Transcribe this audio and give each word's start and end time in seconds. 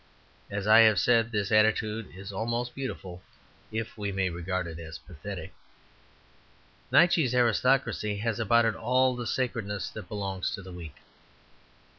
As 0.49 0.65
I 0.65 0.79
have 0.79 0.99
said, 0.99 1.31
this 1.31 1.51
attitude 1.51 2.09
is 2.15 2.31
almost 2.33 2.73
beautiful 2.73 3.21
if 3.71 3.99
we 3.99 4.11
may 4.11 4.31
regard 4.31 4.65
it 4.65 4.79
as 4.79 4.97
pathetic. 4.97 5.53
Nietzsche's 6.91 7.35
aristocracy 7.35 8.17
has 8.17 8.39
about 8.39 8.65
it 8.65 8.73
all 8.75 9.15
the 9.15 9.27
sacredness 9.27 9.91
that 9.91 10.09
belongs 10.09 10.49
to 10.55 10.63
the 10.63 10.71
weak. 10.73 10.95